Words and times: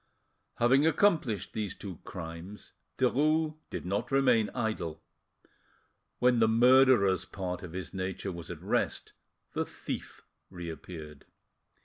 Having 0.55 0.87
accomplished 0.87 1.53
these 1.53 1.75
two 1.75 1.99
crimes, 2.05 2.71
Derues 2.97 3.55
did 3.69 3.85
not 3.85 4.09
remain 4.09 4.49
idle. 4.55 5.03
When 6.17 6.39
the 6.39 6.47
murderer's 6.47 7.23
part 7.23 7.61
of 7.61 7.73
his 7.73 7.93
nature 7.93 8.31
was 8.31 8.49
at 8.49 8.63
rest, 8.63 9.13
the 9.53 9.63
thief 9.63 10.23
reappeared. 10.49 11.25